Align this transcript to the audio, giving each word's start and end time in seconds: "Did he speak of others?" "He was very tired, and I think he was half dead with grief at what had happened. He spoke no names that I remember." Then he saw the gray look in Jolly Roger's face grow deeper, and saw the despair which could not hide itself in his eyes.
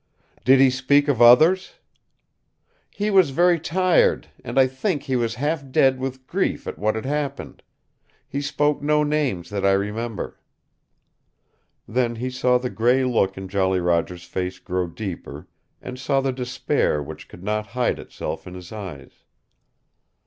"Did 0.43 0.59
he 0.59 0.71
speak 0.71 1.07
of 1.07 1.21
others?" 1.21 1.75
"He 2.89 3.11
was 3.11 3.29
very 3.29 3.59
tired, 3.59 4.29
and 4.43 4.57
I 4.59 4.65
think 4.65 5.03
he 5.03 5.15
was 5.15 5.35
half 5.35 5.69
dead 5.69 5.99
with 5.99 6.25
grief 6.25 6.65
at 6.65 6.79
what 6.79 6.95
had 6.95 7.05
happened. 7.05 7.61
He 8.27 8.41
spoke 8.41 8.81
no 8.81 9.03
names 9.03 9.51
that 9.51 9.63
I 9.63 9.73
remember." 9.73 10.39
Then 11.87 12.15
he 12.15 12.31
saw 12.31 12.57
the 12.57 12.71
gray 12.71 13.03
look 13.03 13.37
in 13.37 13.47
Jolly 13.47 13.79
Roger's 13.79 14.23
face 14.25 14.57
grow 14.57 14.87
deeper, 14.87 15.47
and 15.83 15.99
saw 15.99 16.19
the 16.19 16.33
despair 16.33 17.03
which 17.03 17.27
could 17.29 17.43
not 17.43 17.67
hide 17.77 17.99
itself 17.99 18.47
in 18.47 18.55
his 18.55 18.71
eyes. 18.71 19.23